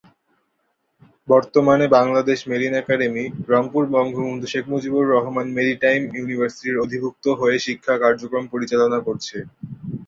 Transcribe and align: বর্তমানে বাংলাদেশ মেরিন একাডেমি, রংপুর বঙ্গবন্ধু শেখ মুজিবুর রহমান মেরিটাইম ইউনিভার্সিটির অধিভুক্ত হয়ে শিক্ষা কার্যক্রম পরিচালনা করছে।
বর্তমানে 1.27 1.85
বাংলাদেশ 1.97 2.39
মেরিন 2.49 2.73
একাডেমি, 2.77 3.23
রংপুর 3.49 3.83
বঙ্গবন্ধু 3.95 4.47
শেখ 4.47 4.65
মুজিবুর 4.71 5.05
রহমান 5.07 5.47
মেরিটাইম 5.57 6.01
ইউনিভার্সিটির 6.15 6.81
অধিভুক্ত 6.83 7.25
হয়ে 7.39 7.57
শিক্ষা 7.65 7.93
কার্যক্রম 8.03 8.43
পরিচালনা 8.53 8.99
করছে। 9.07 9.37